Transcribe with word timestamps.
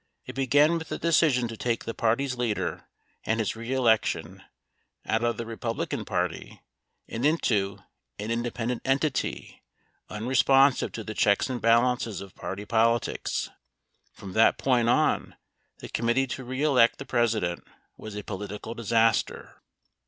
It 0.25 0.33
began 0.33 0.79
with 0.79 0.89
the 0.89 0.97
decision 0.97 1.47
to 1.47 1.55
take 1.55 1.85
the 1.85 1.93
party's 1.93 2.35
leader, 2.35 2.89
and 3.23 3.39
his 3.39 3.55
reelection, 3.55 4.41
out 5.05 5.23
of 5.23 5.37
the 5.37 5.45
Republican 5.45 6.05
Party 6.05 6.63
and 7.07 7.23
into 7.23 7.83
an 8.17 8.31
independent 8.31 8.81
entity, 8.83 9.61
unresponsive 10.09 10.91
to 10.93 11.03
the 11.03 11.13
checks 11.13 11.51
and 11.51 11.61
balances 11.61 12.19
of 12.19 12.33
party 12.33 12.65
politics. 12.65 13.51
From 14.11 14.33
that 14.33 14.57
point 14.57 14.89
on, 14.89 15.35
the 15.81 15.87
Committee 15.89 16.25
To 16.25 16.43
Re 16.43 16.63
Elect 16.63 16.97
the 16.97 17.05
President 17.05 17.63
was 17.95 18.15
a 18.15 18.23
political 18.23 18.73
disaster. 18.73 19.61